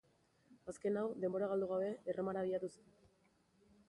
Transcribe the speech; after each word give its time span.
Azken 0.71 0.95
hau, 1.01 1.03
denbora 1.25 1.49
galdu 1.51 1.67
gabe, 1.73 1.89
Erromara 2.13 2.43
abiatu 2.47 2.71
zen. 2.77 2.89